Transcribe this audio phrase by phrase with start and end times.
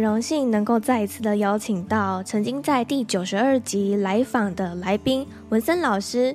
[0.00, 6.34] 荣幸能够再一次的邀请到曾经在第九十二集来访的来宾文森老师，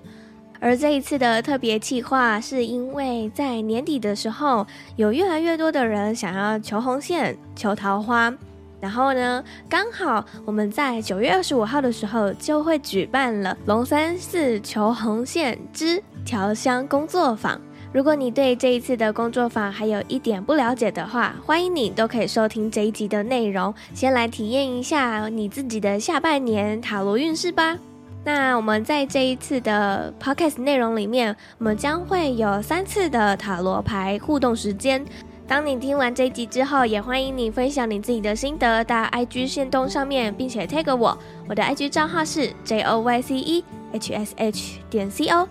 [0.59, 4.65] 而这一次的特别企划是因为在年底的时候，
[4.95, 8.34] 有越来越多的人想要求红线、求桃花，
[8.79, 17.59] 然后呢，刚好我们在九月二十五号的时候就会举办了龙山寺求红线之调香工作坊。
[17.96, 27.77] 如果你对这一次的工作坊还有一点不了解的话，欢迎你都可以收听这一集的内容，先来体验一下你自己的下半年塔罗运势吧。
[28.26, 35.02] 那我们在这一次的 podcast 内容里面，我们将会有三次的塔罗牌互动时间。
[35.48, 45.09] 当你听完这一集之后，也欢迎你分享你自己的心得到 IG 线动上面，并且 tag 我，我的 IG 账号是 J O Y C E H S H 点
[45.09, 45.48] C O。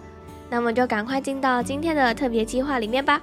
[0.51, 3.21] 那么就赶快进到今天的特别计划里面吧。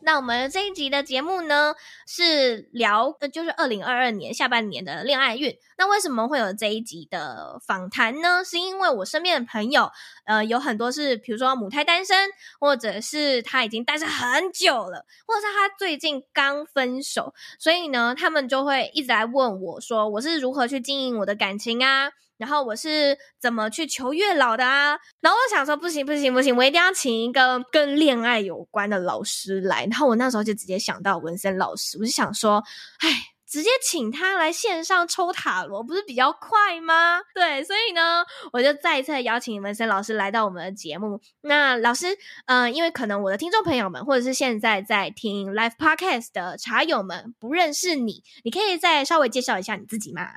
[0.00, 1.74] 那我们这一集的节目呢，
[2.06, 5.54] 是聊的就是二零二二年下半年的恋爱运。
[5.76, 8.42] 那为什么会有这一集的访谈呢？
[8.42, 9.90] 是因为我身边的朋友，
[10.28, 12.28] 呃，有很多是比如说母胎单身，
[12.60, 22.10] 或者是他已经单身很久了，或者是他最近刚分手，所以呢，他们就会一直来问我说，我是如何去经营我的感情啊？
[22.36, 24.98] 然后我是怎么去求月老的啊？
[25.20, 29.86] 然后我想说不行不行不行，我一定要请一个跟恋爱有关的老师来。
[29.86, 32.62] 然后我那时候就直接想到文森老师，我就想说，
[33.00, 33.08] 哎，
[33.48, 37.18] 直接请他来线上抽塔罗，不是比较快吗？
[37.34, 38.22] 对，所以呢，
[38.52, 41.18] 我就再一次邀请文森老师来到我们的节目。
[41.40, 42.08] 那老师，
[42.44, 50.28] 嗯、因为可能我的听众朋友们，或者是现在在听 Live Podcast 的茶友们不认识你，你可以再稍微介绍一下你自己吗？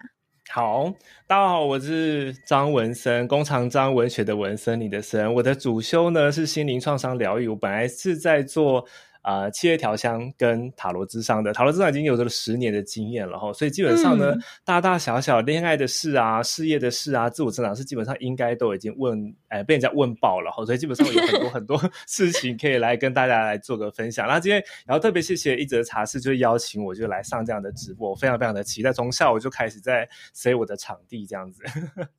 [0.49, 0.93] 好，
[1.27, 5.33] 大家好，我是张文森，工长张文学的文森，你的森。
[5.33, 8.87] 我的主修呢是心灵创伤疗愈，我本来是在做。
[9.21, 24.27] 啊、呃，企业调香跟塔罗之上的塔罗之上已经有了十年的经验了哈，所以基本上呢，嗯、大大小小恋爱的事啊、事业的事啊、自我成长是基本上应该都已经问，哎，被人家问爆了哈，所以基本上有很多 很多事情可以来跟大家来做个分享。
[24.27, 28.91] 那今天，然后特别谢谢一则茶室，就邀请我就来上这样的直播，我非常非常的期待。
[28.91, 32.09] 从下午就开始在塞我的场地这样子， 真的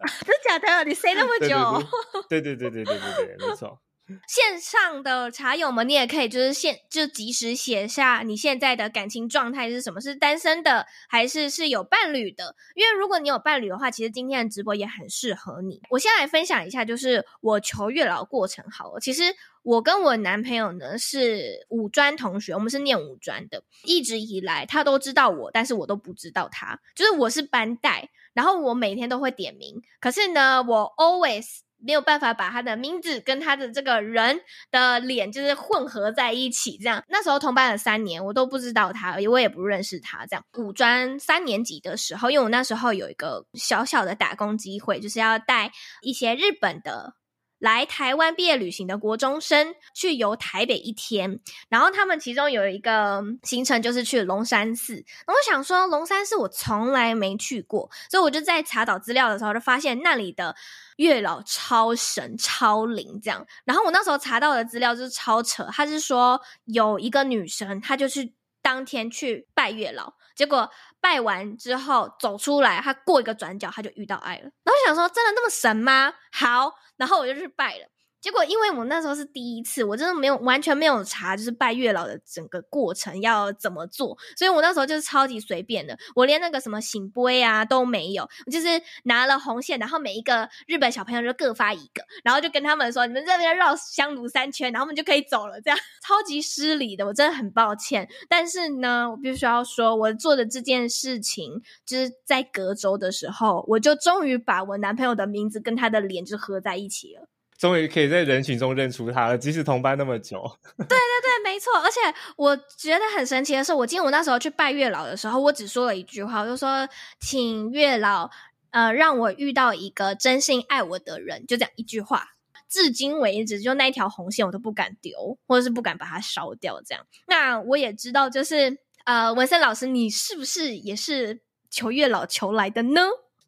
[0.44, 0.84] 假的？
[0.88, 1.88] 你塞那么久？
[2.28, 3.78] 对对对对对，对，对，没错。
[4.26, 12.54] 线上的茶友们，你也可以就是现就及时写下你现在的感情状态是什么，是单身的还是是有伴侣的？
[12.74, 15.80] 因为如果你有伴侣的话，其实今天的直播也很适合你。
[15.90, 19.00] 我先来分享一下，就是我求月老过程好了。
[19.00, 19.22] 其实
[19.62, 26.80] 我跟我男朋友呢是五专同学，我们是念五专的，一直以来他都知道我，但是我都不知道他。
[26.94, 31.60] 就是我是班代，然后我每天都会点名，可是呢，我 always。
[31.84, 37.02] 没有办法把他的名字跟他的这个人的脸就是混合在一起，这样。
[37.08, 40.24] 那时候同班了三年，我都不知道他，我也不认识他。
[40.26, 45.72] 这样，五专三年级的时候，因为我那时候有一个小小的打工机会，就是要带
[46.02, 47.14] 一些日本的。
[47.62, 55.04] 来台湾毕业旅行的国中生去游台北一天，然后他们其中有一个行程就是去龙山寺。
[55.28, 60.56] 我想说，龙山寺我从来没去过，所以我就在查找资料的时候就发现那里的
[60.96, 63.46] 月老超神超灵这样。
[63.64, 70.68] 然后我那时候查到的资料就是超扯，他是说有一个女生，她就去当天去拜月老，结果
[71.02, 74.42] 拜完之后走出来，他过一个转角，他就遇到爱了。
[74.62, 76.14] 然后想说，真的那么神吗？
[76.32, 76.72] 好。
[76.96, 77.86] 然后我就去拜了。
[78.22, 95.76] 结果，因为我那时候是第一次，我真的没有完全没有查，就是拜月老的整个过程要怎么做，所以我那时候就是超级随便的，我连那个什么醒杯啊都没有，就是拿了红线，然后每一个日本小朋友就各发一个，然后就跟他们说，你们这边绕香炉三圈，然后我们就可以走了，这样
[96.06, 98.08] 超级失礼的，我真的很抱歉。
[98.28, 107.28] 但是呢，我必须要说，我做的这件事情，就是在隔周的时候，我就终于把我男朋友的名字跟他的脸就合在一起了。
[107.62, 110.42] 终于可以在人群中认出他了，即使同班那么久。
[110.76, 111.72] 对对对，没错。
[111.78, 112.00] 而且
[112.36, 116.88] 我觉得很神奇的是，我记得我那时候去拜月老的时候，我只说了一句话，就说
[117.22, 118.28] ：“请月老
[118.72, 122.30] 呃，让我遇到一个真心爱我的人，就这样一句话。
[122.68, 126.82] 至今为止，就那一条红线我都不敢丢，或者是不敢把它烧掉。
[126.84, 133.02] 这样，那我也知道，就是呃，文森老师，你是不是也是求月老求来的呢？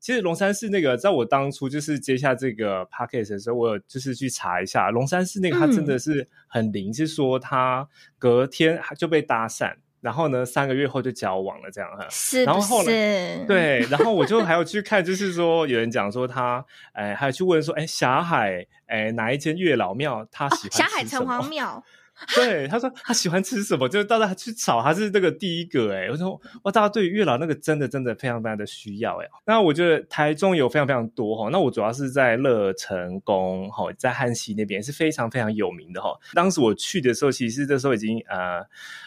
[0.05, 9.73] 其实龙山寺那个，在我当初就是接下这个 podcast 的时候，我有就是去查一下龙山寺那个，他真的是很灵，嗯、是说他隔天就被搭讪。
[10.03, 12.07] 然后呢，三个月后就交往了，这样哈。
[12.11, 16.63] 是，然后后来对，然后我就还有去看， 就是说有人讲说他，
[16.93, 20.73] 哎，还有去问说，哎，霞海，哎，哪一间月老庙他喜欢？
[20.73, 21.83] 霞海城隍庙。
[22.37, 26.07] 对，他说他喜欢吃什么，就是大家去炒，他是那个第一个哎。
[26.09, 29.27] 我说哇，大家对于月老那个真的真的非常非常的需要哎。
[29.45, 31.49] 那我觉得台中有非常非常多哈。
[31.51, 36.17] 那我主要是在乐成宫哈，在汉溪那边是非常非常有名的哈。
[36.35, 38.65] 当时我去的时候，其实这时候已经呃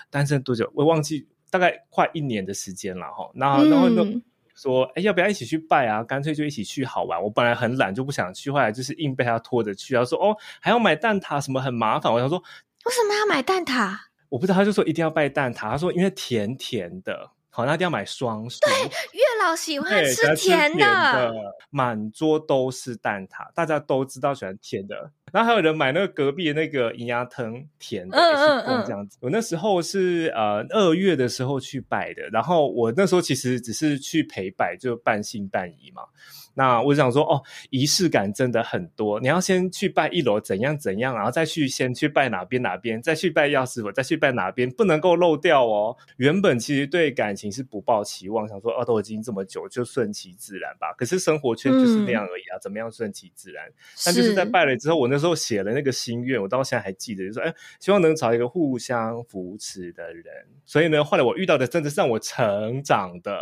[0.09, 3.31] 单身多久，我忘记大概快一年的时间了哈。
[3.35, 4.03] 然后然后呢
[4.53, 6.03] 说哎要不要一起去拜啊？
[6.03, 7.23] 干脆就一起去好玩。
[7.23, 9.95] 我本来很懒就不想去，后来就是硬被他拖着去。
[9.95, 12.11] 他说哦还要买蛋挞什么很麻烦。
[12.11, 12.43] 我想说。
[12.87, 13.97] 为什么要买蛋挞？
[14.29, 15.69] 我不知道，他就说一定要拜蛋挞。
[15.69, 18.59] 他说因为甜甜的，好，那一定要买双数。
[18.61, 21.33] 对，月老喜欢吃甜的，甜的，
[21.69, 25.11] 满桌都是蛋挞，大家都知道喜欢甜的。
[25.33, 29.17] 然后还有人买那个隔壁的那个银牙藤甜的，嗯嗯嗯，这样子。
[29.21, 36.03] 我那时候是呃二月的时候去拜的，然后我那时候其实只是去陪拜，就半信半疑嘛。
[36.57, 37.39] 那我想说，哦，
[37.69, 39.19] 仪式感真的很多。
[39.19, 45.95] 你要先去拜一楼怎样怎样，然后再去先去拜哪边哪边，再去拜药师佛，再去拜哪边，不能够漏掉哦。
[46.15, 50.91] 原本其实对感情是不抱期望，想说哦，都已经这么久，就顺其自然吧。
[50.97, 53.63] 可是生活圈就是那样而已啊，怎么样顺其自然？
[54.03, 60.25] 但就是在拜了之后，我那时候写了那个心愿，我到现在还记得，就说，哎，希望能找一个互相扶持的人。
[60.65, 63.39] 所以呢，后来我遇到的真的是让我成长的，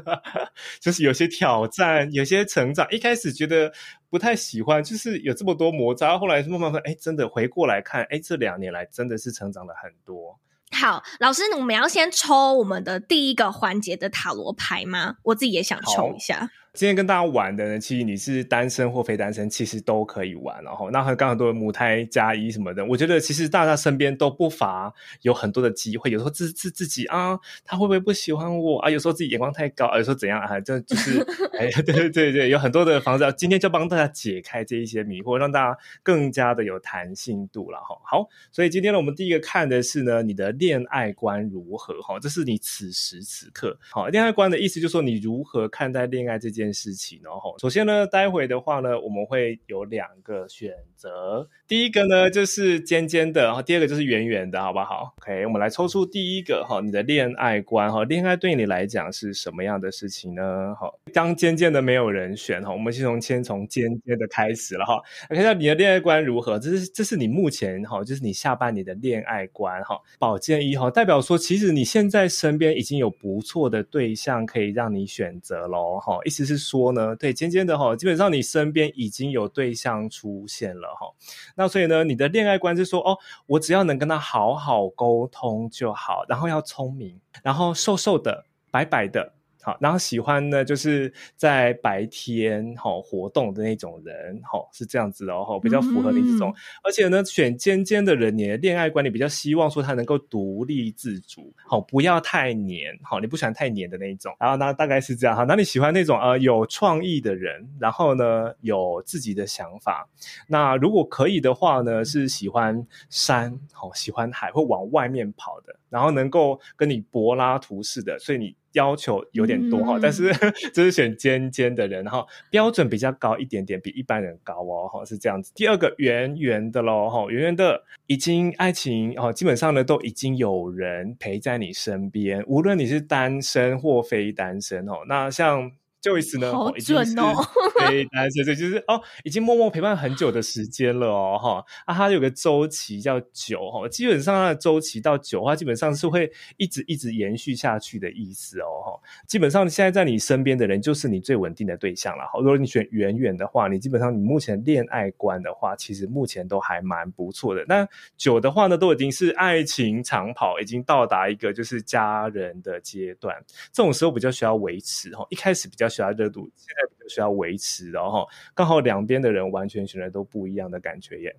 [0.80, 2.45] 就是有些挑战，有些。
[2.46, 3.72] 成长一开始觉得
[4.08, 10.38] 不太喜欢，就是有这么多摩擦，后来慢慢慢，哎，真的回过来看，哎，这两年来真的是成长了很多。
[10.72, 15.16] 好，老师，我们要先抽我们的第一个环节的塔罗牌吗？
[15.22, 16.50] 我自己也想抽一下。
[16.76, 20.62] 今天跟大家玩的呢，其实你是单身或非单身，其实都可以玩。
[20.62, 24.92] 然后，那和刚很多母胎加一什么的，我觉得其实大家身边都不乏
[25.22, 26.10] 有很多的机会。
[26.10, 28.90] 有时候自自自己啊，他会不会不喜欢我啊？
[28.90, 30.60] 有时候自己眼光太高，有时候怎样啊？
[30.60, 31.18] 这就是
[31.58, 33.24] 哎，对对对对，有很多的方式。
[33.38, 37.96] 今天就帮大家解开这一些迷惑，让大家更加的有弹性度了哈。
[38.04, 41.94] 好，所以今天呢，我们第一个看的是呢，你的恋爱观如何？
[42.02, 60.74] 哈，这是你此时此刻好恋爱观的意思，就是说你如何看待恋爱这件件事情，然后首先呢，待会的话呢，我们会有两个选择，第一个呢就是尖尖的，然后第二个就是圆圆的，好不好？OK，我们来抽出第一个哈，你的恋爱观哈，恋爱对你来讲是什么样的事情呢？
[60.78, 66.58] 好，当尖尖的没有人选哈，我们先从先从尖尖的开始了哈，看一下你的恋爱观如何？
[66.58, 81.12] 这是这是你目前哈，就是你下半年的恋爱观哈，宝剑一哈，代表说其实你现在身边已经有不错的对象可以让你选择喽哈，意思是说呢，对尖尖的哈，基本上你身边已经有对象出现了哈，
[81.54, 89.35] 那所以呢，你的恋爱观是说哦，我只要能跟他好好沟通就好，然后要聪明，然后瘦瘦的，白白的。
[89.66, 96.50] 好，然后喜欢呢，就是在白天哈活动的那种人，哈是这样子的哦，比较符合你这种。
[96.50, 96.54] 嗯、
[96.84, 104.32] 而且呢，选尖尖的人，你的恋爱观你比较希望说他能够独立自主，好，不要太黏，好，你不喜欢太黏的那一种。
[104.38, 105.42] 然后呢，大概是这样哈。
[105.42, 110.08] 那你喜欢那种呃有创意的人，然后呢有自己的想法。
[110.46, 118.54] 那如果可以的话呢，是喜欢山，好，喜欢海，会往外面跑的，然后能够跟你柏拉图似的，所以你。
[118.76, 120.32] 要求有点多哈，嗯、但是
[120.72, 125.50] 这是选尖尖的人哈，标准比较高一点点，比一般人高哦哈，是这样子。
[125.54, 135.72] 第二个圆圆的喽哈，圆圆的已经爱情哦，基本上呢都已经有人陪在你身边，无论你是单身或非单身哦，那像。
[136.06, 136.52] Joyce 呢？
[136.52, 137.34] 好准哦！
[137.88, 149.00] 对，单身，这就是哦，已经默默陪伴很久的时间了哦，哈啊，它有个周期叫九哈，基本上它的周期到九的话，基本上是会一直一直延续下去的意思哦，哈。
[149.26, 152.40] 基本上现在在你身边的人就是你最稳定的对象了，好。
[152.40, 157.64] 如果你选远远的话，你基本上你目前恋爱观的话，其实目前都还蛮不错的。
[157.66, 157.84] 那
[158.16, 163.34] 九的话呢，都已经是爱情长跑，已经到达一个就是家人的阶段，
[163.72, 165.88] 这种时候比较需要维持哈，一开始比较。
[165.96, 171.34] 需要热度，现在比较需要维持，然后刚好两边的人完全选的都不一样的感觉耶。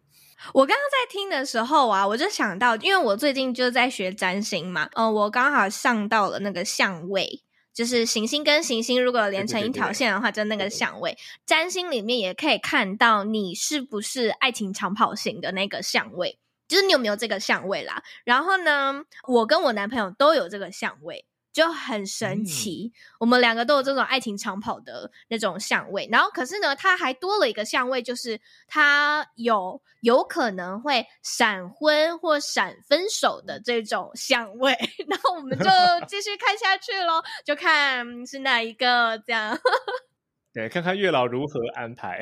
[0.54, 7.44] 我刚刚在听的时候啊，我就想到，因为我最近就在学占星嘛，嗯、呃，我刚好上到了那个相位。
[7.74, 11.16] 就是行星跟行星如果连成一条线的话，就那个相位。
[11.46, 18.02] 占星里面也可以看到你是不是爱情长跑型的那个相位，就是你有没有这个相位啦。
[18.26, 21.28] 然后呢，我跟我男朋友都有这个相位。
[21.58, 34.72] 就很神奇，嗯、我们两个都有这种爱情长跑的那种相位，然后可是呢，他还多了一个相位，就是他有有可能会闪婚或闪分手的这种相位，
[35.10, 35.66] 然后我们就
[36.08, 39.60] 继续看下去喽，就看是哪一个这样。
[40.54, 42.22] 对，看看月老如何安排。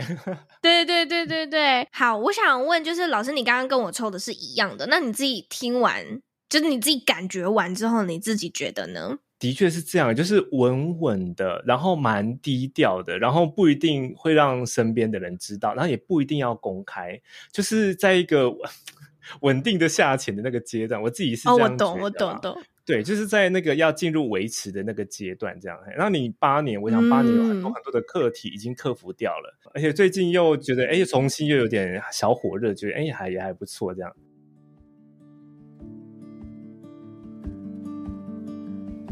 [0.61, 9.19] 对对对对对，好，我想问，就是老师，你刚刚跟我抽的是一样的，那你自己听完，就是你自己感觉完之后，你自己觉得呢？
[9.37, 17.19] 的确是这样，就是稳稳的，然后蛮低调的，然后不一定会让身边的人知道，然后也不一定要公开，
[17.51, 18.49] 就是在一个
[19.41, 21.01] 稳定的下潜的那个阶段。
[21.01, 21.49] 我自己是。
[21.49, 22.57] 哦，我懂，我懂，懂。
[22.85, 25.75] 对，就是在那个要进入维持的那个阶段，这样。
[25.95, 34.15] 然后你八年，我想八年有很多很多的课题已经克服掉了，嗯、而且最近又觉得，哎，重新又有点小火热，觉得哎，还也还不错，这样。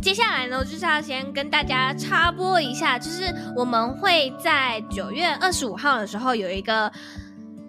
[0.03, 6.91] 接下来呢，就是要先跟大家插播一下，就是我们会在九月二十五号的时候有一个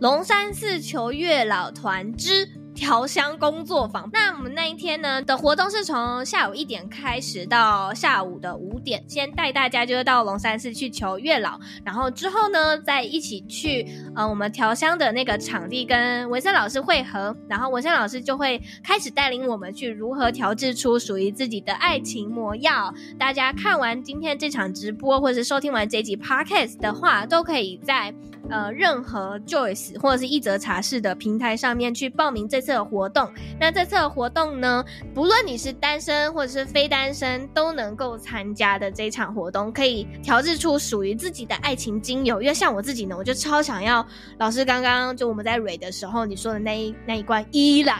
[0.00, 2.48] 龙山寺求月老团之。
[2.74, 22.92] 调香工作坊，那我们那一天呢的活动是从下午一点开始到下午的五点，先带大家就是到龙山寺去求月老，然后之后呢再一起去呃我们调香的那个场地跟文森老师会合，然后文森老师就会开始带领我们去如何调制出属于自己的爱情魔药。
[23.18, 28.12] 大家看完今天这场直播或者是收听完这集 podcast 的话，都可以在
[28.50, 33.30] 呃任何 Joyce 或者是一则茶室的平台上面去报名这次的活动，
[33.60, 42.40] 那这次的活动呢，不论你是单身或者是非单身，都能够参加的这场活动，可以调制出属于自己的爱情精油。
[42.40, 44.04] 因为像我自己呢，我就超想要
[44.38, 47.98] 老师刚刚就我们在蕊的时候你说的那一那一罐依兰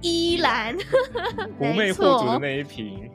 [0.00, 0.76] 依兰，
[1.58, 3.10] 狐媚惑主的那一瓶。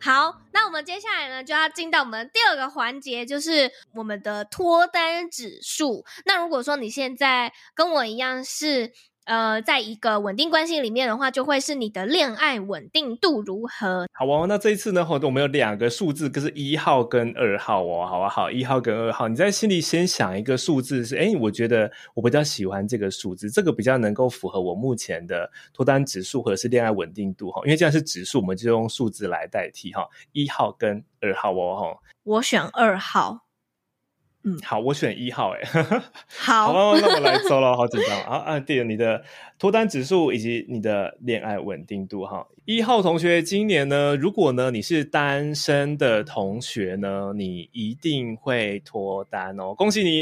[0.00, 6.04] 好，那我们接下来呢，就要进到我们第二个环节，就是我们的脱单指数。
[6.24, 8.92] 那如果说你现在跟我一样是。
[9.30, 14.08] 呃，在一个稳定关系里面的话，就会是你的恋爱稳定度如何？
[14.12, 18.50] 好哦，那这一次呢，我们有两个数字，就是一号跟二号哦，好不好？
[18.50, 27.62] 一号跟二号，你在心里先想一个数字，是哎，我觉得我比较喜欢这个数字，这个比较能够符合我目前的脱单指数或者是恋爱稳定度哈。
[27.64, 30.08] 因为既然是指数，我们就用数字来代替哈。
[30.32, 33.42] 一号跟二号哦，我选二号。
[34.42, 35.60] 嗯，好，我选一号，哎，
[36.26, 38.60] 好，好，那我来抽了，好紧张啊啊！
[38.60, 39.22] 对了，你的
[39.58, 50.20] 脱单指数以及你的恋爱稳定度哈，一号同学，今年呢，如果呢你是单身的同学呢，你一定会脱单哦，恭喜你！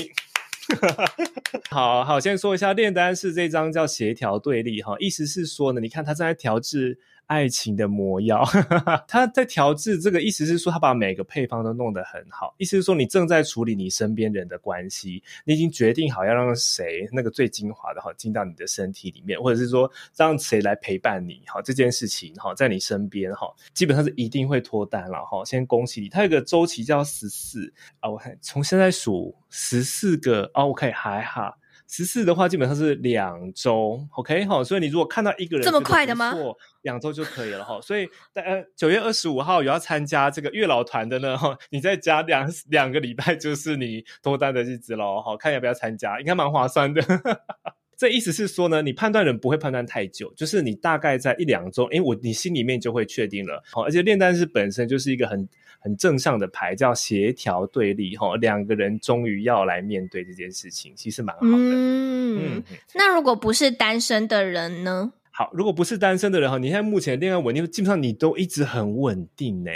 [1.71, 6.99] 好好，先说一下炼丹是这张叫协调对立哈，意思是说呢，你看他正在调制。
[7.29, 8.43] 爱情的魔药，
[9.07, 12.55] 他在调制这个意思是说，他把每个配方都弄得很好。
[12.57, 25.45] 意思是说，你正在处理你身边人的关系，你已经决定好要让谁那个最精华的哈进到你的身体里面，或者是说让谁来陪伴你哈这件事情哈在你身边哈，基本上是一定会脱单了哈。
[25.45, 27.71] 先恭喜你，它有个周期叫十四
[28.01, 31.58] 啊，我看从现在数十四个哦，OK 还好。
[31.89, 36.35] 十四的话，基本上是两周，OK 哈，所以你如果看到一个人这么快的吗？
[36.83, 37.81] 两周就可以了哈。
[37.81, 47.03] 所以在呃九月二十五号有要参加这个月老团的呢哈，你再加两两个礼拜就是你脱单的日子喽好，看要不要参加，应该蛮划算的。
[47.99, 53.61] 这意思是说呢，你判断人不会判断太久，就是你大概在一两周，诶，我你心里面就会确定了。
[53.73, 55.49] 好，而且炼丹师本身就是一个很
[55.81, 61.49] 很正向的牌，叫协调对立，哈，两个人终于要来面对这件事情，其实蛮好的。
[61.51, 62.63] 嗯，嗯，
[62.95, 65.13] 那如果不是单身的人呢？
[65.39, 69.71] 好，如果不是单身的人哈，你现在目前恋爱稳定，基本上你都一直很稳定呢，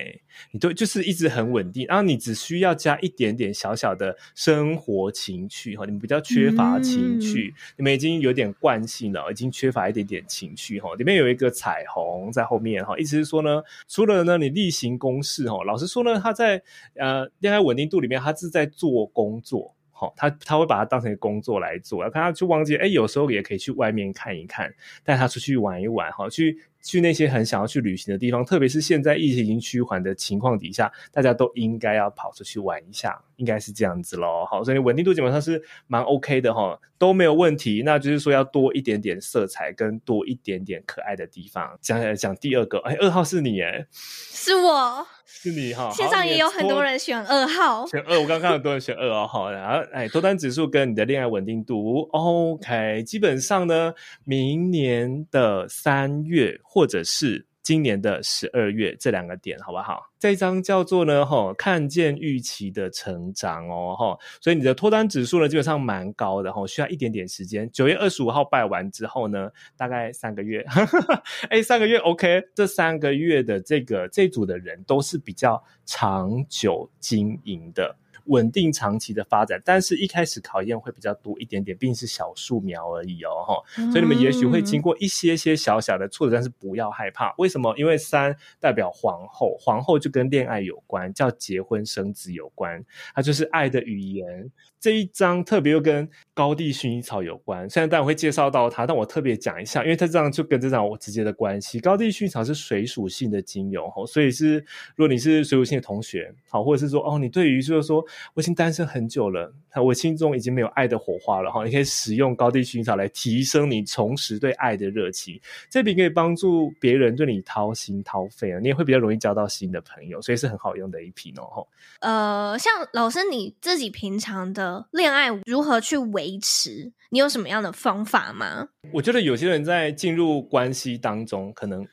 [0.51, 16.61] 你都就是一直很稳定，然后你只需要加一点点小小的生活情趣哈，你们比较缺乏情趣，嗯、你们已经有点惯性了，已经缺乏一点点情趣哈，里面有一个彩虹在后面哈，意思是说呢，除了呢你例行公事哈，老实说呢，他在
[16.97, 19.73] 呃恋爱稳定度里面，他是在做工作。
[20.17, 24.73] 他他会把它当成一个工作来做，然后看他就忘记，哎，有时候也可以去外面看一看，
[25.05, 34.45] 带他出去玩一玩，哈，去去那些很想要去旅行的地方，特别是现在疫情已经趋缓的情况底下，大家都应该要跑出去玩一下，应该是这样子咯。
[34.47, 37.83] 好，所以稳定度基本上是蛮 OK 的齁，都没有问题。
[37.85, 41.79] 那就是说要多一点点色彩跟多一点点可爱的地方。
[41.81, 45.07] 讲讲第二个，哎，二号是你哎，是我。
[45.35, 48.21] 是你哈，线上也有很多人选二号，选二。
[48.21, 53.93] 我刚刚看到很多人选二号，然后哎，多单指数跟你的恋爱稳定度，OK，基本上呢，
[54.25, 57.47] 明年的三月或者是。
[57.63, 60.11] 今年的十二月这两个点好不好？
[60.19, 67.71] 这一张叫做呢，吼，看见预期的成长哦，吼，所以你的脱单指数呢，基本上蛮高的，吼，需要一点点时间。
[67.71, 77.97] 九月二十五号拜完之后呢，大概三个月，哈哈哎，三个月 OK，这三个月的这个这组的人都是比较长久经营的。
[78.27, 87.35] 稳定长期的发展，但是一开始考验会比较多一点点，毕竟是小树苗而已哦，哈、嗯，所以你们也许会经过一些些小小的挫折，但是不要害怕。
[87.39, 87.75] 为什么？
[87.77, 94.51] 因为三代表皇后，皇后就跟恋爱有关，叫结婚生子有关，它就是爱的语言。
[94.79, 101.79] 这一章特别又跟高地薰衣草有关，虽然待会会介绍到它，但我特别讲一下，因为它这样就跟这张有直接的关系。
[101.79, 104.59] 高地薰衣草是水属性的精油，吼，所以是
[104.97, 108.05] 如果你是水属性的同学，好，或者是说哦，你对于就是说
[108.35, 109.53] 我已经单身很久了，
[109.85, 115.41] 我心中已经没有爱的火花了，哈，你可以使用高地薰衣草来提升你重拾对爱的热情，
[115.71, 121.67] 这瓶可以帮助别人对你掏心掏肺啊，你也会比较容易交到新的朋友，所以是很好用的一瓶哦，
[122.01, 124.87] 呃，像老师你自己平常的。
[124.93, 126.93] 恋爱如何去维持？
[127.11, 128.69] 你有什么样的方法吗？
[128.93, 131.87] 我觉得有些人在进入关系当中，可能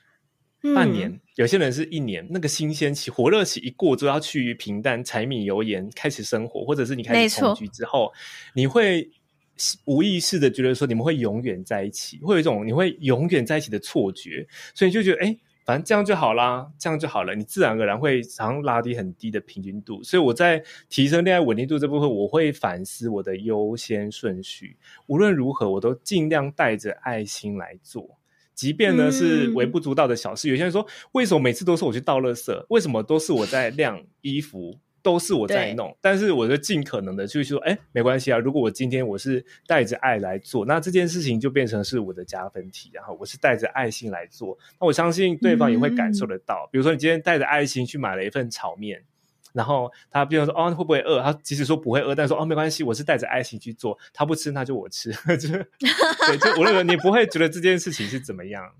[0.74, 2.26] 半年；嗯、有些人是一年。
[2.30, 8.12] 那个新鲜期、火热期一过，就要趋于平淡、柴米油盐，开始生活，或者是你开始同居之后，
[8.54, 9.10] 你会
[9.84, 15.36] 无意识的觉得说，你们会永远在一起，会有一种你会永远在一起的错觉，所以就觉得，哎。
[15.62, 20.02] 反正这样就好啦，这样就好了，你自然而然会常拉低很低的平均度。
[20.02, 24.76] 所以我在提升恋爱稳定度这部分，我会反思我的优先顺序。
[25.06, 28.18] 无论如何，我都尽量带着爱心来做，
[28.60, 30.50] 即便呢是微不足道的小事。
[30.50, 32.66] 有些人说，为什么每次都是我去倒垃圾？
[32.68, 34.78] 为什么都是我在晾衣服？
[35.02, 38.36] 都是我在弄，但是我就尽可能的就是说，哎，没关系啊。
[38.36, 42.90] 如果我今天我是带着爱来做，那这件事情就变成是我的加分题。
[42.92, 46.66] 然后我是带着爱心来做，那我相信对方也会感受得到。
[46.66, 49.02] 嗯、比如说，你今天带着爱心去买了一份炒面，
[49.52, 51.20] 然后他比如说，哦，会不会饿？
[51.22, 53.98] 他即使说不会饿，但说，哦，没关系，我是带着爱心去做。
[54.12, 55.12] 他不吃，那就我吃。
[55.38, 58.70] 就对，就无论你不会觉得这件事情是怎么样。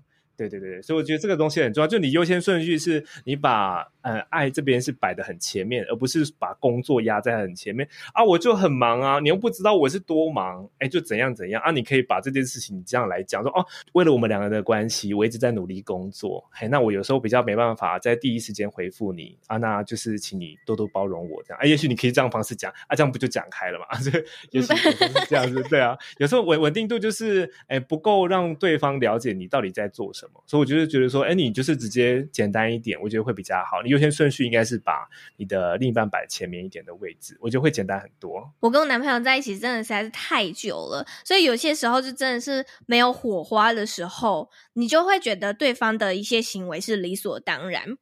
[0.49, 1.87] 对对对，所以我觉得这个东西很重要。
[1.87, 8.23] 就你优先顺序是，你把呃爱这边是摆的很前面，而不是把工作压在很前面啊。
[8.23, 11.71] 我就很忙啊，你又不知道我是多忙，哎，就怎样怎样啊。
[11.71, 16.43] 你可以把这件事情这样来讲，说哦，为了我们两个人的关系，我一直在努力工作。
[16.51, 21.65] 嘿，那我有时候比较没办法在第一时间回复你啊，那就是请你多多包容我这样啊。
[21.65, 23.85] 也许你可以这样方式讲啊，这样不就讲开了嘛？
[24.01, 24.11] 这
[24.51, 24.95] 也许是
[25.27, 25.95] 这样子，对啊。
[26.17, 30.30] 有时候稳稳定度就是哎不够让对方了解你到底在做什么。
[30.45, 33.81] 所以我就是觉得说，哎，你就是直接简单一点，我觉得会比较好。
[33.81, 38.51] 你优先顺序应该是把你的另一半摆前面一点的位置，我觉得会简单很多。
[38.59, 47.97] 我跟我男朋友在一起真的实在是太久了，所以有些时候就真的是没有火花的时候，你就会觉得对方的一些行为是理所当然。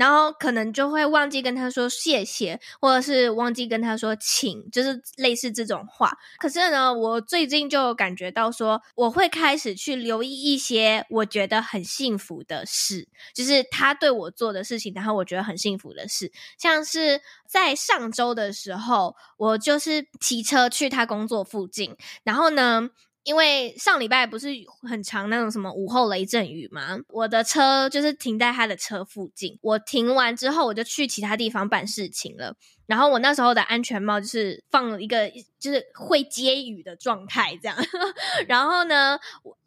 [0.00, 6.16] 然后可能就会忘记跟他说谢谢，或者是忘记跟他说请，就是类似这种话。
[6.38, 22.88] 可是呢，我最近就感觉到说，我会开始去留意一些我觉得很幸福的事，就是他对我做的事情，然后我觉得很幸福的事，像是在上周的时候，我就是骑车去他工作附近，然后呢。
[23.22, 24.48] 因为上礼拜不是
[24.88, 26.98] 很长那种什么午后雷阵雨吗？
[27.08, 29.58] 我的车就是停在他的车附近。
[29.60, 32.56] 我停完之后，我就去其他地方办事情了。
[32.86, 37.76] 然后我那时候的安全帽就是放一个就是会接雨的状态，这样。
[38.48, 39.18] 然后呢，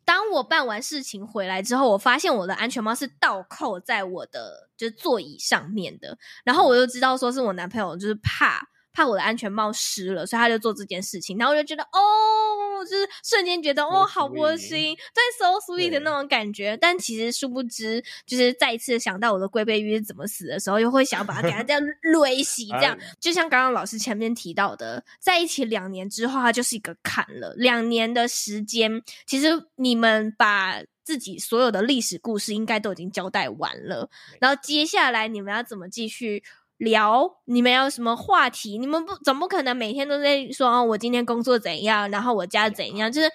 [0.04, 6.18] 当我办完事情回来之后，我发现我的安全帽是倒扣在我的就是座椅上面的。
[6.44, 8.68] 然后我就知道说是我男朋友就是怕。
[8.94, 11.38] 怕我的安全帽湿了，所以他就做这件事情。
[11.38, 16.78] 然后我就觉得，哦，就是瞬间觉得，哦，好窝心，对，so sweet 的那种感觉。
[16.78, 21.82] 但其实殊不知，就是再一次想到我的龟背鱼是怎么死的时候，又会想把它给它这样
[22.22, 22.98] 垒洗，这样。
[23.20, 27.54] 就像刚刚老师前面提到的，在一起两年之后，它就是一个坎了。
[27.58, 34.10] 两年的时间，其实你们把自己所有的历史故事应该都已经交代完了。
[34.40, 36.44] 然后接下来你们要怎么继续？
[36.84, 38.78] 聊你们有什么话题？
[38.78, 43.12] 你们不总不可能每天都在说哦，我今天工作怎样，然后我家怎样？
[43.12, 43.30] 就是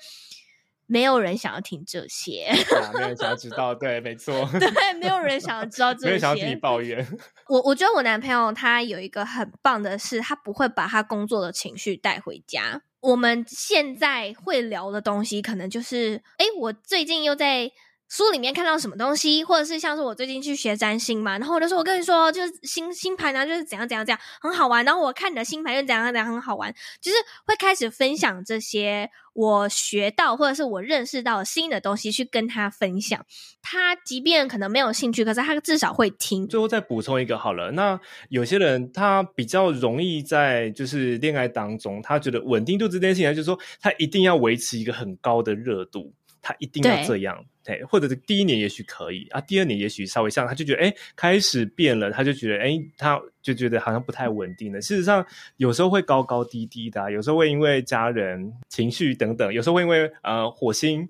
[0.87, 7.07] 没有人想要听这些，啊、没有人想要知道，对，没错， 对，没有人想要知道这些， 没有人想要听你抱怨。
[7.49, 12.83] 我我觉得我男朋友他有一个很棒的是，他不会把他工作的情绪带回家。
[13.01, 17.71] 我们现在会聊的东西，可能就是，哎，我最近又在。
[18.09, 24.83] 书里面看到什么东西，或者是像是我最近去学占星嘛，然后我就说，我跟你说，就是星星盘呢，就是怎样怎样怎样很好玩。
[24.85, 33.25] 然后我看你的星盘又怎样怎样很好玩，就是会开始分享这些我学到或者是我认识到新的东西去跟他分享。
[33.61, 36.49] 他即便可能没有兴趣，可是他至少会听。
[36.49, 46.15] 最后再补充一个好了，那有些人他比较容易在就是恋爱当中，他觉得稳定度这件事情，就是说他一定要维持一个很高的热度。
[46.41, 54.81] 他一定要这样，对，或者是第一年也许可以啊，第二年也许稍微像，他就觉得哎，开始变了，他就觉得哎，他就觉得好像不太稳定了。
[54.81, 55.23] 事实上，
[55.59, 61.07] 有时候会高高低低的啊，有时候会因为家人情绪等等，有时候会因为呃火星。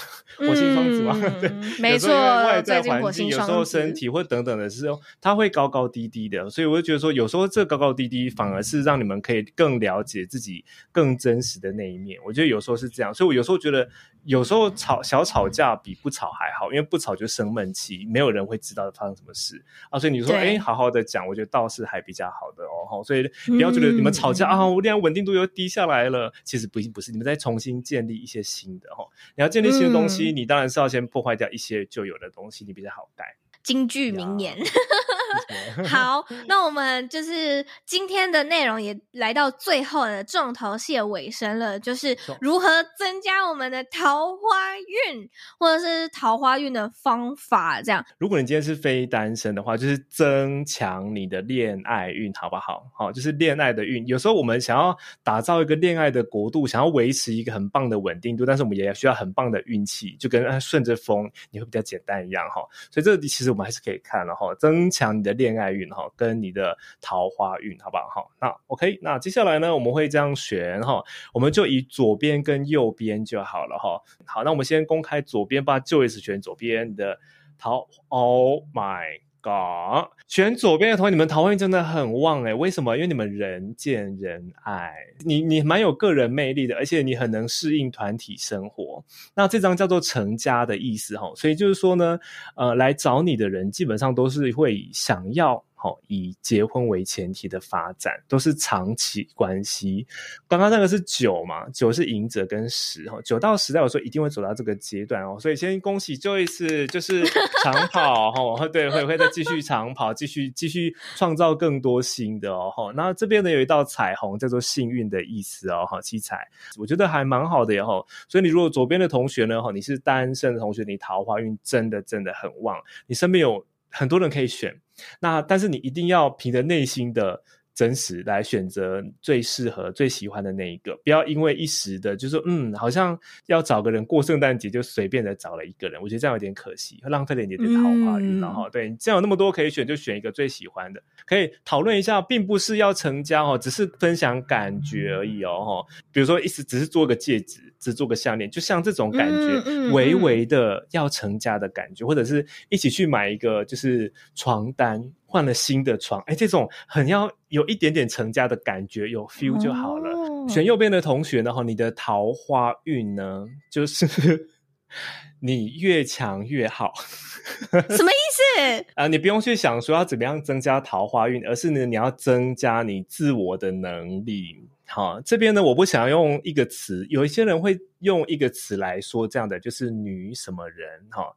[0.38, 2.08] 火星双子嘛， 嗯、对，没错。
[2.10, 12.18] 外在环境有时候身体或等等的时候，它会高高低低的，所以我就觉得说，有时候这高高低低反而是让你们可以更了解自己更真实的那一面。
[12.24, 13.86] 我觉得有时候是这样，所以我有时候觉得，
[14.24, 19.98] 有时候吵小吵架比不吵还好，因为不吵就生闷气，没有人会知道发生什么事啊。
[19.98, 23.02] 所以你说，哎，好好的讲，我觉得倒是还比较好的哦。
[23.04, 29.04] 所以不要觉得你们吵架、嗯、啊，我恋爱稳定度又低下来了，其实不不是，你们再重新建立一些新的哈。
[29.36, 30.32] 你要建立新的东西。
[30.32, 33.36] 嗯你当然是要先破坏掉一些旧有的东西，你比较好带。
[33.62, 34.56] 金句名言。
[35.86, 42.66] 好， 那我们就是今天的内容也来到最后的重头戏的尾声了，就是如何
[42.98, 47.80] 增加我们的桃花运，或者是桃花运的方法。
[47.80, 52.84] 这样，如果你今天是非单身的话，就是增强你的恋爱运，好不好？
[52.92, 54.06] 好，就是恋爱的运。
[54.06, 62.62] 有时候我们想要打造一个恋爱的国度，想要维持一个很棒的稳定度，但是我们也需要很棒的运气，就跟顺着风你会比较简单一样哈。
[62.90, 68.08] 所以这个其实我们还是可以看的哈，增强你的恋爱运哈，跟你的桃花运，好不好？
[68.08, 74.00] 好，那 OK，那接下来呢，我们会这样选哈，我们就以左边跟右边就好了哈。
[74.24, 77.18] 好，那我们先公开左边吧，就一直选左边的
[77.58, 77.86] 桃。
[78.08, 82.96] Oh my 搞选左边的同学，你们桃花运真的很旺诶，为什么？
[82.96, 84.92] 因为你们人见人爱，
[85.24, 89.04] 你你蛮有个人魅力的，而且你很能适应团体生活。
[89.34, 92.18] 那这张叫做成家的意思哈，所以就是说呢，
[92.54, 95.64] 呃，来找你的人基本上都是会想要。
[95.82, 100.06] 好，以结婚为前提的发展都是长期关系。
[100.46, 107.24] 刚刚那个是九嘛，九是赢者跟十哈，九到十代我说一定会走到这个阶段哦，所以先恭喜这一次就是
[107.62, 112.92] 长跑哈， 对，会会再继续长跑，继续继续创造更多新的哦哈。
[112.94, 118.04] 那这边呢有一道彩虹叫做幸运的意思哦哈，七彩，我觉得还蛮好的哈。
[118.28, 124.78] 所以你如果左边的同学呢哈，你是单身的同学，你桃花运真的真的很旺，你身边有很多人可以选。
[125.20, 127.42] 那但是你一定要凭着内心的
[127.80, 138.38] 真实来选择最适合、最喜欢的那一个，不要因为一时的，就是说嗯，好像要找个人过圣诞节，就随便的找了一个人，我觉得这样有点可惜，会浪费了你的桃花运。
[138.38, 145.82] 然后、嗯，对，你这样有那么多可以选，就选一个最喜欢的，可以讨论一下，并不是要成交哦，只是分享感觉而已哦。
[146.12, 155.02] 比如说，一直只是做个戒指，只做个项链，就像这种感觉，微微的要成家的感觉，或者是一起去买一个就是床单。
[155.30, 160.10] 换了新的床，哎，这种很要有一点点成家的感觉，有 feel 就好了。
[160.10, 164.48] 哦、选右边的同学呢，哈，你的桃花运呢，就是
[165.38, 166.92] 你越强越好。
[167.70, 168.84] 什么意思？
[168.96, 174.68] 啊，你不用去想说要怎么样增加桃花运，而是呢，你要增加你自我的能力。
[174.86, 181.32] 好，这边呢，我不想用一个词，有一些人会用一个词来说这样的，就是女什么人，哈。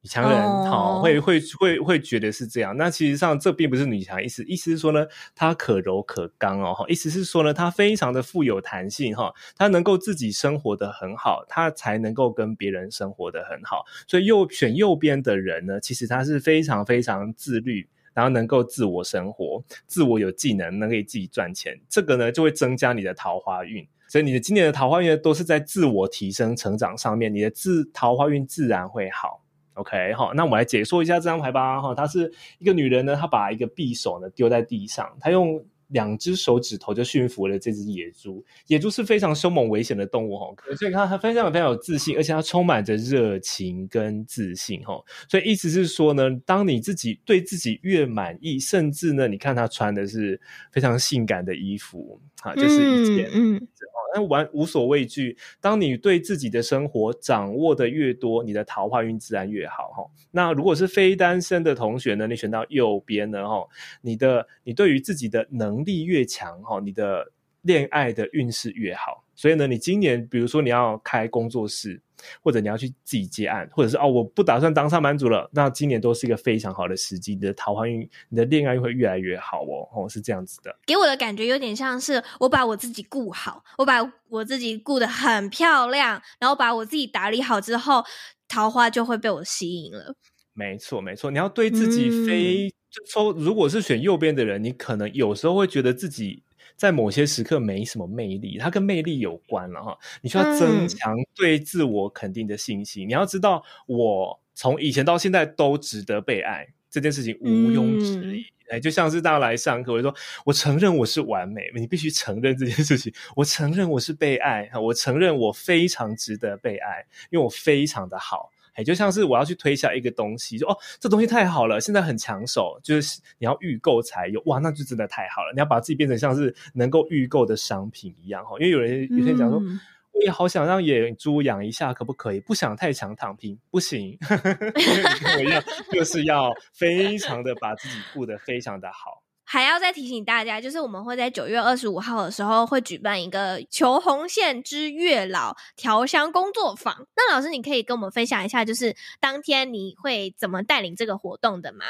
[0.00, 1.02] 女强人好、oh.
[1.02, 13.84] 会会会会觉得是这样，那其实上这并不是女强意思，意思是说呢，她可柔可刚哦，意思是说呢，她非常的富有弹性哈，她能够自己生活得很好，她才能够跟别人生活得很好。
[14.06, 23.84] 所以右选右边的人呢，其实他是非常非常自律，然后能够自我生活，自我有技能，能给自己赚钱，这个呢就会增加你的桃花运。
[24.06, 29.42] 所以你的今年的桃花运都是在自我提升成长上面，你的自桃花运自然会好。
[29.78, 31.80] OK，好，那我们来解说一下这张牌吧。
[31.80, 38.44] 哈，她是一个女人呢，她把一个匕首呢丢在地上，她用两只手指头就驯服了这只野猪。
[38.66, 45.00] 野猪是非常凶猛危险的动物哈，所以看她非常非常有自信，而且她充满着热情跟自信哈。
[45.28, 50.40] 所以意思是说呢，当你自己对自己越满意，甚至呢，你看她穿的是
[50.72, 53.30] 非常性感的衣服，哈，就是一件。
[53.32, 53.56] 嗯。
[53.56, 53.68] 嗯
[54.14, 55.36] 那完无所畏惧。
[55.60, 60.10] 当你对自己的生活掌握的越多，你的桃花运自然越好哈。
[60.30, 63.66] 那如果是非单身的同学呢，你选到右边呢哈，
[64.00, 69.24] 你的你对于自己的能力越强哈，你的恋爱的运势越好。
[69.34, 72.00] 所以呢，你今年比如说你要开工作室，
[72.42, 80.74] 或者你要去自己接案，或者是哦，我不打算当上班族了，那今年都是一个非常好的时机，你的桃花运、你的恋爱运会越来越好哦，哦，是这样子的。
[80.86, 88.04] 给我的感觉有点像是我把我自己顾好，我把我自己顾得很漂亮，然后把我自己打理好之后，
[88.48, 90.14] 桃花就会被我吸引了。
[90.54, 96.42] 没错，没错，你要对自己非、嗯、就说，如果是选右边的人，你可能有时候会觉得自己。
[96.78, 99.98] 在某些时刻没什么魅力，它跟魅力有关了哈。
[100.22, 103.06] 你需要增强对自我肯定的信心。
[103.06, 108.44] 嗯、你要知道，我从以前到现在都值得被爱，这件事情毋庸置疑。
[108.70, 110.14] 哎、嗯，就像是大家来上课，我说
[110.44, 113.12] 我承认我是完美，你必须承认这件事情。
[113.34, 118.50] 我承认我是被爱，我承认我非常值得被爱，因为我非常的好。
[118.78, 125.52] 也就像是我要去推销一个东西，就哦，这东西太好了，现在很抢手，就是你要预购才有，哇，那就真的太好了。
[125.52, 129.78] 你要把自己变成像是能够预购的商品一样哈，因为有人有些人讲说，嗯、
[130.12, 132.40] 我也好想让野猪养一下，可不可以？
[132.40, 135.62] 不想太强躺平，不行，跟我一样，
[135.92, 139.22] 就是要非常的把自己顾得非常的好。
[139.50, 147.08] 还要再提醒大家，就是我们会在九月二十五号的时候会举办一个求红线之月老调香工作坊。
[147.16, 151.86] 那老师，你可以跟我们分享一下，就是当天你会怎么带领这个活动的吗？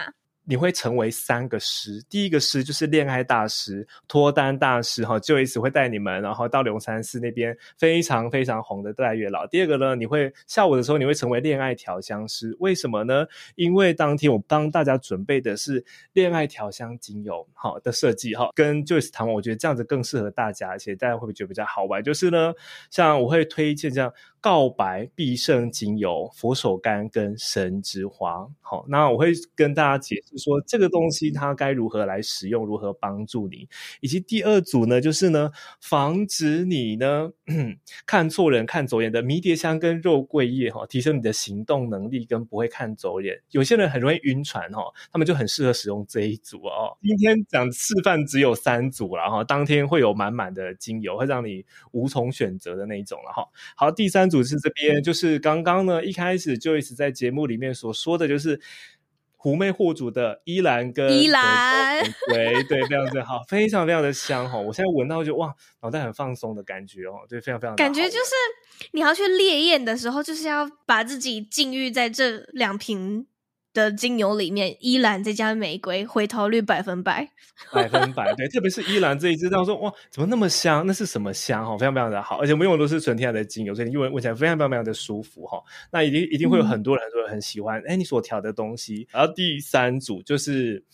[0.49, 9.47] 你会成为三个师，第一个师就是恋爱大师、脱单大师哈，Joyce 会带你们，然后到龙山寺那边非常非常红的代月老。
[9.47, 13.27] 第二个呢，你会下午的时候你会成为恋爱调香师，为什么呢？
[13.57, 15.85] 因为当天我帮大家准备的是
[16.15, 22.03] 恋爱调香精油好的设计哈，跟 Joyce 谈完，我觉得这样子更适合大家，而且大家会不会觉得比较好玩？
[22.03, 22.55] 就是呢，
[22.91, 24.11] 像我会推荐这样。
[24.41, 33.69] 告白必胜精油、佛手柑跟神之花，好，那我会跟大家解释说这个东西它该如何来使用，如何帮助你，
[34.01, 37.31] 以及第二组呢，就是呢，防止你呢
[38.07, 43.43] 看错人、看走眼的迷迭香跟肉桂叶，哈，提升你的行动能力跟不会看走眼。
[43.51, 46.97] 有些人很容易晕船，哈，他们就很适合使用这一组哦。
[47.03, 53.45] 今天讲示范只有三组了，哈，当天会有满满的精油，会让你无从选择的那一种了，哈。
[53.75, 54.28] 好，第三。
[54.29, 58.61] 组织这边就是刚刚呢，一开始就一直在节目里面所说的就是
[59.37, 64.59] 狐媚货主的依兰跟依兰，对对，非常的好，非常非常的香哈！
[64.59, 68.31] 我现在闻到就哇，脑袋很放松的感觉哦，对，非常非常，感觉就是
[68.93, 73.27] 你要去烈焰的时候，就是要把自己禁欲在这两瓶。
[73.73, 77.29] 的精油里面，依兰这家玫瑰回头率百分百，
[77.73, 80.87] 百分百对，特别是依兰这一支，这样说哇，怎么那么香？
[80.87, 81.65] 那是什么香？
[81.65, 85.63] 哈，非常非常的好，而且我们用的都是纯天然的精油，所以你闻闻起来非常非常非常的舒服哈。
[85.91, 89.07] 那一定一定会有很多人很多人很喜欢，哎、嗯，你所调的东西。
[89.13, 90.85] 然后第三组就是。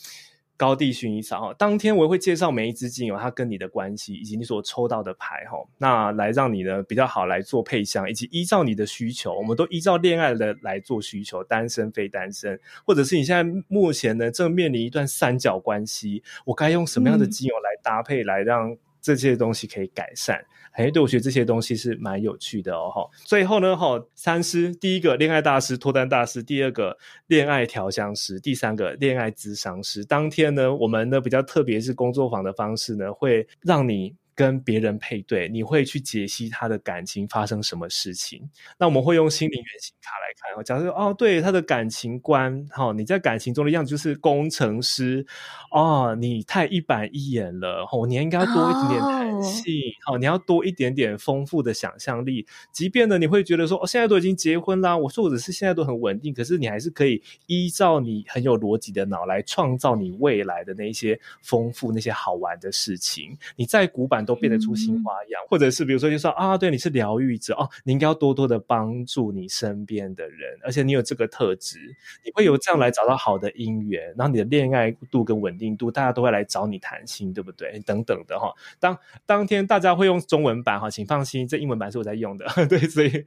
[0.56, 20.38] 高地薰衣草哈，当天我也会介绍每一支精油它跟你的关系，以及你所抽到的牌哈，那来让你呢比较好来做配香，以及依照你的需求，我们都依照恋爱的来做需求，单身非单身，或者是你现在目前呢正面临一段三角关系，我该用什么样的精油来搭配，来让这些东西可以改善？
[20.38, 23.08] 嗯哎，对，我觉得这些东西是蛮有趣的哦，哈。
[23.24, 30.04] 最后呢，哈，三师，第一个恋爱大师、脱单大师，第二个恋爱调香师，第三个恋爱咨商师。
[30.04, 34.14] 当天呢，我们呢比较特别是工作坊的方式呢，会让你。
[34.36, 38.42] 跟别人配对，你会去解析他的感情发生什么事情？
[38.76, 40.24] 那我们会用心灵原型卡来
[40.56, 40.64] 看。
[40.64, 45.24] 假设哦，对他的感情观，哈、哦，你在感情中的样子就是工程师
[45.70, 49.72] 哦，你太一板一眼了，哦，你应该多一点点弹性，
[50.04, 52.46] 好、你要多一点点丰富的想象力。
[52.72, 63.36] 即便呢，你会觉得说，哦，现在都已经结婚啦，我说我只是现在都很稳定，可是你还是可以依照你很有逻辑的脑来创造你未来的那些丰富、那些好玩的事情。
[63.54, 64.24] 你在古板。
[64.24, 77.78] 都变得出新花样，嗯、或者是比如说，就说啊，对，你是疗愈者哦，你应该要多多的帮助你身边的人，而且你有这个特质，你会有这样来找到好的姻缘，然后你的恋爱度跟稳定度，大家都会来找你谈心，对不对？
[77.84, 78.54] 等等的哈。
[78.78, 83.24] 当当天大家会用中文版哈，请放心，这英文版是我在用的， 对，所以，所以，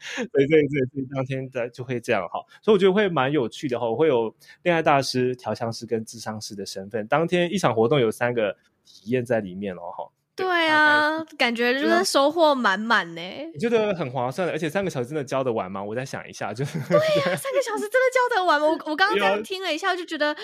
[0.48, 2.40] 所以，所以，当天的就会这样哈。
[2.62, 7.08] 所以我觉得会蛮有趣的哈，我会有恋爱大师、调香师跟智商师的身份。
[7.08, 10.08] 当天一场活动有三个体验在里面哦哈。
[10.36, 13.22] 对啊，感觉就是收获满满呢。
[13.56, 15.84] 我觉得很划算的，而且三个小时真的教得完吗？
[15.84, 18.68] 我再想一下，就对呀、啊，三个小时真的教得完吗？
[18.68, 20.36] 我我刚刚这样听了一下，就觉得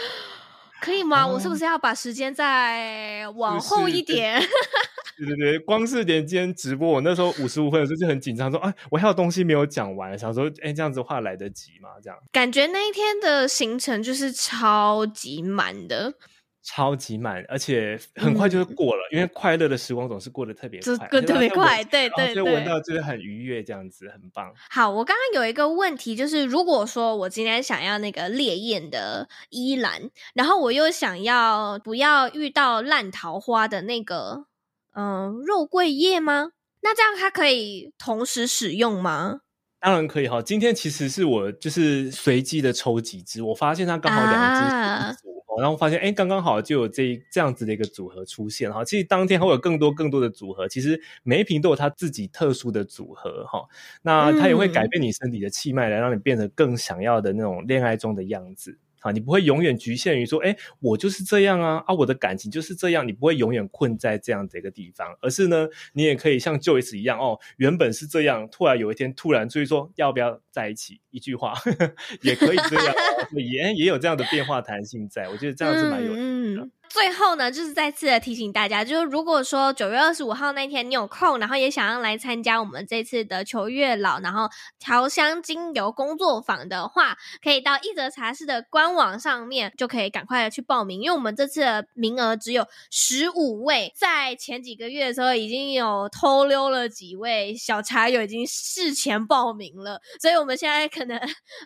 [0.83, 1.25] 可以吗？
[1.25, 4.37] 哦、我是不是要把时间再往后一点？
[5.17, 11.89] 对对对，光是连今天直播，我那时候五十五分的时候就很紧张，说啊，我还有东西没有讲完，想说哎，这样子的话来得及吗？
[12.03, 16.15] 这样感觉那一天的行程就是超级满的。
[16.63, 24.51] 超级满，而且很快就会过了，嗯、因为快乐的时光总是过得特别快，过特别快，对对对，就闻到就是很愉悦，这样子很棒。
[24.69, 34.45] 好，我刚刚有一个问题，就是如果说我今天想要那个烈焰的依兰，然后我又想要不要遇到烂桃花的那个，
[34.93, 36.51] 嗯、呃，肉桂叶吗？
[36.81, 39.41] 那这样它可以同时使用吗？
[39.81, 44.73] 当然可以哈，今天其实是我就是随机的抽几支，我发现它刚好两支。
[44.73, 45.13] 啊
[45.59, 48.83] 然后发现，哎，刚刚好就有这这样子的一个组合出现哈。
[48.83, 53.65] 其实当天还会有更多更多的组合，其实每一瓶都有它自己特殊的组合哈。
[54.01, 58.77] 那它也会改变你身体的气脉，来让你变得更想要的那种恋爱中的样子。
[59.03, 72.95] 啊，你不会永远局限于说，哎，我就是这样啊，啊，我的感情就是这样，你不会永远困在这样的一个地方，而是呢，你也可以像 Joyce 一样，哦，原本是这样，突然有一天突然所以说要不要在一起，一句话呵呵 也可以这样，
[73.35, 76.69] 也也有这样的变化弹性在，我觉得这样是蛮有意思的。
[76.93, 101.19] 最后呢，就是再次的提醒大家，就是如果说九月二十五号那天你有空，然后也想要来参加我们这次的求月老，然后调香精油工作坊的话，可以到一泽茶室的官网上面，就可以赶快的去报名，因为我们这次的名额只有十五位，在前几个月的时候已经有偷溜了几位小茶友已经事前报名了，所以我们现在可能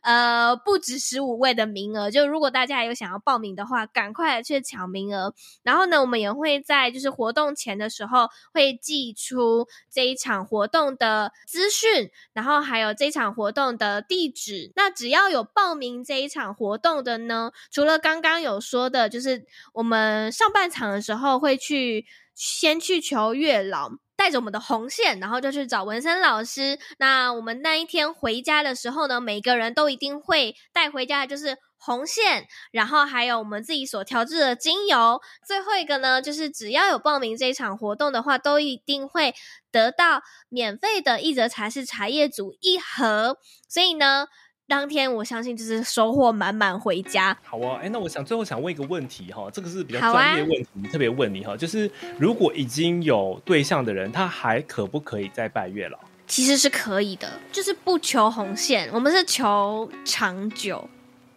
[0.04, 5.17] 呃不止十五位的名额，就如果大家有想要报名的话，赶快去抢名额。
[5.64, 14.72] 然后呢，我们也会在就是活动前的时候会寄出这一场活动的资讯，然后还有这一场活动的地址。
[14.76, 26.78] 那只要有报名这一场活动的呢，除了刚刚有说的，就是我们上半场的时候会去先去求月老，带着我们的红线，然后就去找文森老师。
[26.98, 31.58] 那我们那一天回家的时候呢，每个人都一定会带回家就是。
[31.80, 35.22] 红线，然后还有我们自己所调制的精油。
[35.46, 39.36] 最后一个呢，就是只要有报名这一场活动的话，都一定会
[39.72, 43.38] 得到免费的一则茶室茶叶组一盒。
[43.70, 44.26] 所以呢，
[44.70, 47.36] 当天我相信就是收获满满回家。
[47.42, 55.98] 好啊，哎，那我想最后想问一个问题哈，这个是比较专业问题，啊、特别问你哈，就是如果已经有对象的人，他还可不可以再拜月老？
[56.28, 60.86] 其实是可以的，就是不求红线，我们是求长久。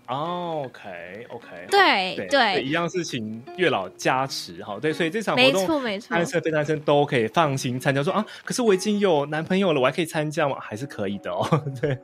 [0.08, 8.02] 哦，OK，OK，对对，对，一样是请月老加持，哈，对，所以这场活动，没错没错，单身非单身都可以放心参加。
[8.02, 10.56] 说啊，可是我已经有男朋友了，我还可以参加吗？
[10.60, 11.46] 还是可以的哦，
[11.80, 11.96] 对。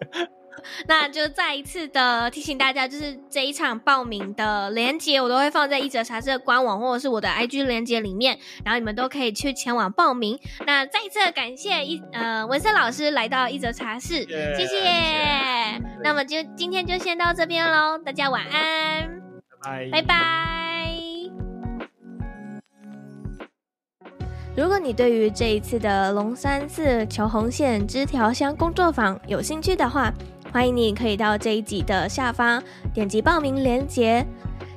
[0.89, 10.39] 那就再一次的提醒大家，就是这一场报名的链接，我都会放在一折茶室的官网或者是我的 IG 链接里面，然后你们都可以去前往报名。
[10.67, 14.77] 那再一次感谢一呃文森老师来到一折茶室，yeah, 谢谢。
[14.77, 19.21] 谢谢，那么就今天就先到这边喽，大家晚安，
[19.63, 20.17] 拜拜拜拜。
[24.57, 30.11] 如果你对于这一次的龙山寺求红线枝条香工作坊有兴趣的话，
[30.57, 32.63] 欢迎你可以到这一集的下方
[32.95, 34.27] 点击报名链接，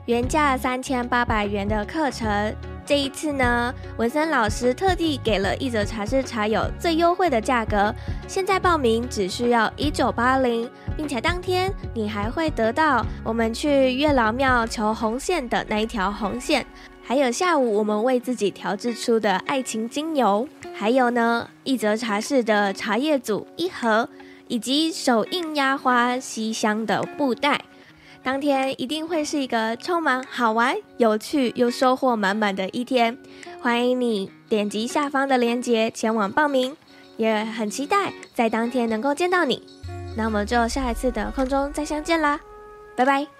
[0.08, 2.54] 原价三千八百元的课程，
[2.86, 7.96] 这一次呢，文森老师特地给了一则茶室茶友最优惠的价格，
[8.28, 16.66] 现在报名只需要一九八零，并且当天你还会得到我们去月老庙求红线的那一条红线，
[17.02, 24.10] 还有下午我们为自己调制出的爱情精油，还有呢，一则茶室的茶叶组一盒。
[24.50, 27.64] 以及手印压花西香的布袋，
[28.24, 33.18] 当天一定会是一个充满好玩、有趣又收获满满的一天。
[33.62, 36.76] 欢迎你点击下方的链接前往报名，
[37.16, 39.64] 也很期待在当天能够见到你。
[40.18, 42.40] 那我们就下一次的空中再相见啦，
[42.96, 43.39] 拜拜。